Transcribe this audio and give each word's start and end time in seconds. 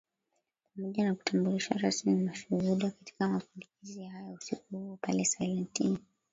Pamoja 0.75 1.03
na 1.03 1.15
kutambulishwa 1.15 1.77
rasmi 1.77 2.15
mashuhuda 2.15 2.91
katika 2.91 3.29
mapinduzi 3.29 4.03
haya 4.03 4.29
usiku 4.31 4.77
huo 4.77 4.97
pale 5.01 5.25
Silent 5.25 5.79
Inn 5.79 5.97